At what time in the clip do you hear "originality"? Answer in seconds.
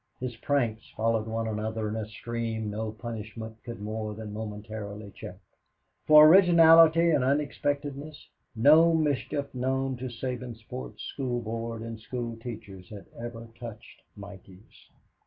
6.27-7.11